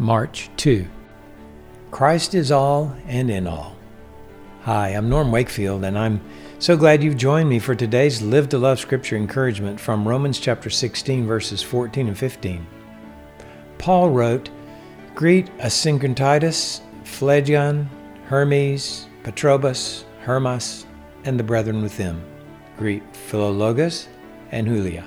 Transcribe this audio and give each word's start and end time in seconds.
March 0.00 0.48
2. 0.56 0.86
Christ 1.90 2.34
is 2.34 2.50
all 2.50 2.96
and 3.06 3.30
in 3.30 3.46
all. 3.46 3.76
Hi, 4.62 4.88
I'm 4.88 5.10
Norm 5.10 5.30
Wakefield, 5.30 5.84
and 5.84 5.98
I'm 5.98 6.22
so 6.58 6.74
glad 6.74 7.02
you've 7.02 7.18
joined 7.18 7.50
me 7.50 7.58
for 7.58 7.74
today's 7.74 8.22
Live 8.22 8.48
to 8.48 8.56
Love 8.56 8.80
Scripture 8.80 9.18
encouragement 9.18 9.78
from 9.78 10.08
Romans 10.08 10.40
chapter 10.40 10.70
16, 10.70 11.26
verses 11.26 11.62
14 11.62 12.08
and 12.08 12.16
15. 12.16 12.66
Paul 13.76 14.08
wrote, 14.08 14.48
Greet 15.14 15.54
Asyncritus, 15.58 16.80
Phlegon, 17.04 17.86
Hermes, 18.24 19.06
Patrobas, 19.22 20.04
Hermas, 20.22 20.86
and 21.24 21.38
the 21.38 21.44
brethren 21.44 21.82
with 21.82 21.98
them. 21.98 22.24
Greet 22.78 23.02
Philologus 23.12 24.06
and 24.50 24.66
Julia, 24.66 25.06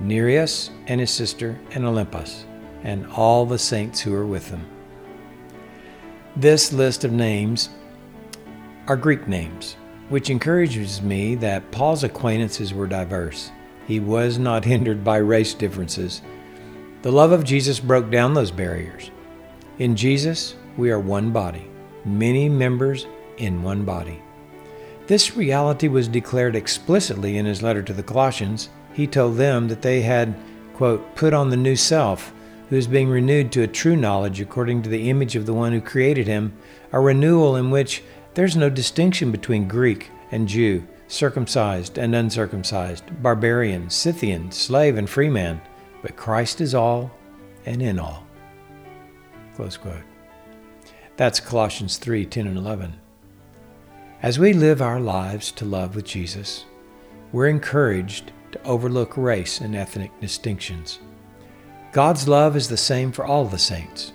Nereus 0.00 0.70
and 0.88 0.98
his 0.98 1.12
sister, 1.12 1.56
and 1.70 1.84
Olympas, 1.84 2.46
and 2.84 3.06
all 3.06 3.46
the 3.46 3.58
saints 3.58 4.00
who 4.00 4.14
are 4.14 4.26
with 4.26 4.50
them. 4.50 4.66
This 6.36 6.72
list 6.72 7.04
of 7.04 7.12
names 7.12 7.68
are 8.88 8.96
Greek 8.96 9.28
names, 9.28 9.76
which 10.08 10.30
encourages 10.30 11.02
me 11.02 11.34
that 11.36 11.70
Paul's 11.70 12.04
acquaintances 12.04 12.72
were 12.74 12.86
diverse. 12.86 13.50
He 13.86 14.00
was 14.00 14.38
not 14.38 14.64
hindered 14.72 15.04
by 15.04 15.18
race 15.18 15.54
differences. 15.54 16.22
The 17.02 17.12
love 17.12 17.32
of 17.32 17.44
Jesus 17.44 17.80
broke 17.80 18.10
down 18.10 18.34
those 18.34 18.50
barriers. 18.50 19.10
In 19.78 19.96
Jesus, 19.96 20.54
we 20.76 20.90
are 20.90 21.00
one 21.00 21.32
body, 21.32 21.66
many 22.04 22.48
members 22.48 23.06
in 23.38 23.62
one 23.62 23.84
body. 23.84 24.22
This 25.06 25.36
reality 25.36 25.88
was 25.88 26.08
declared 26.08 26.54
explicitly 26.54 27.36
in 27.36 27.44
his 27.44 27.62
letter 27.62 27.82
to 27.82 27.92
the 27.92 28.02
Colossians. 28.02 28.68
He 28.94 29.06
told 29.06 29.36
them 29.36 29.68
that 29.68 29.82
they 29.82 30.00
had, 30.00 30.34
quote, 30.74 31.14
put 31.16 31.34
on 31.34 31.50
the 31.50 31.56
new 31.56 31.76
self, 31.76 32.32
who 32.72 32.78
is 32.78 32.86
being 32.86 33.10
renewed 33.10 33.52
to 33.52 33.60
a 33.60 33.66
true 33.66 33.94
knowledge 33.94 34.40
according 34.40 34.80
to 34.80 34.88
the 34.88 35.10
image 35.10 35.36
of 35.36 35.44
the 35.44 35.52
one 35.52 35.72
who 35.72 35.80
created 35.82 36.26
him, 36.26 36.56
a 36.90 36.98
renewal 36.98 37.54
in 37.54 37.70
which 37.70 38.02
there's 38.32 38.56
no 38.56 38.70
distinction 38.70 39.30
between 39.30 39.68
Greek 39.68 40.10
and 40.30 40.48
Jew, 40.48 40.82
circumcised 41.06 41.98
and 41.98 42.14
uncircumcised, 42.14 43.04
barbarian, 43.22 43.90
Scythian, 43.90 44.50
slave, 44.50 44.96
and 44.96 45.10
free 45.10 45.28
man, 45.28 45.60
but 46.00 46.16
Christ 46.16 46.62
is 46.62 46.74
all 46.74 47.10
and 47.66 47.82
in 47.82 47.98
all. 47.98 48.26
Close 49.54 49.76
quote. 49.76 50.04
That's 51.18 51.40
Colossians 51.40 51.98
3 51.98 52.24
10 52.24 52.46
and 52.46 52.56
11. 52.56 52.94
As 54.22 54.38
we 54.38 54.54
live 54.54 54.80
our 54.80 54.98
lives 54.98 55.52
to 55.52 55.66
love 55.66 55.94
with 55.94 56.06
Jesus, 56.06 56.64
we're 57.32 57.48
encouraged 57.48 58.32
to 58.52 58.62
overlook 58.62 59.18
race 59.18 59.60
and 59.60 59.76
ethnic 59.76 60.18
distinctions. 60.22 61.00
God's 61.92 62.26
love 62.26 62.56
is 62.56 62.68
the 62.68 62.76
same 62.78 63.12
for 63.12 63.26
all 63.26 63.44
the 63.44 63.58
saints. 63.58 64.12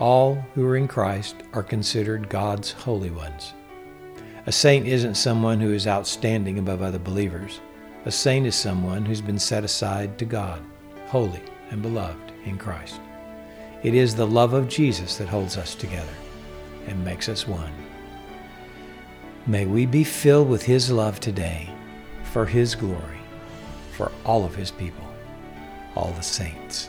All 0.00 0.34
who 0.56 0.66
are 0.66 0.76
in 0.76 0.88
Christ 0.88 1.36
are 1.52 1.62
considered 1.62 2.28
God's 2.28 2.72
holy 2.72 3.10
ones. 3.10 3.54
A 4.46 4.52
saint 4.52 4.88
isn't 4.88 5.14
someone 5.14 5.60
who 5.60 5.72
is 5.72 5.86
outstanding 5.86 6.58
above 6.58 6.82
other 6.82 6.98
believers. 6.98 7.60
A 8.04 8.10
saint 8.10 8.48
is 8.48 8.56
someone 8.56 9.04
who's 9.04 9.20
been 9.20 9.38
set 9.38 9.62
aside 9.62 10.18
to 10.18 10.24
God, 10.24 10.60
holy 11.06 11.40
and 11.70 11.80
beloved 11.80 12.32
in 12.46 12.58
Christ. 12.58 13.00
It 13.84 13.94
is 13.94 14.16
the 14.16 14.26
love 14.26 14.52
of 14.52 14.68
Jesus 14.68 15.16
that 15.18 15.28
holds 15.28 15.56
us 15.56 15.76
together 15.76 16.16
and 16.88 17.04
makes 17.04 17.28
us 17.28 17.46
one. 17.46 17.72
May 19.46 19.66
we 19.66 19.86
be 19.86 20.02
filled 20.02 20.48
with 20.48 20.64
His 20.64 20.90
love 20.90 21.20
today 21.20 21.72
for 22.24 22.44
His 22.44 22.74
glory, 22.74 23.20
for 23.92 24.10
all 24.24 24.44
of 24.44 24.56
His 24.56 24.72
people, 24.72 25.06
all 25.94 26.10
the 26.14 26.22
saints. 26.22 26.88